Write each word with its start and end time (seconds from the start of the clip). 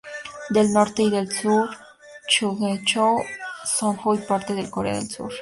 Del 0.49 0.71
Norte 0.73 1.03
y 1.03 1.11
del 1.11 1.31
Sur 1.31 1.69
Chungcheong 2.27 3.21
son 3.63 3.99
hoy 4.03 4.17
parte 4.27 4.55
de 4.55 4.67
Corea 4.67 4.95
del 4.95 5.07
Sur. 5.07 5.31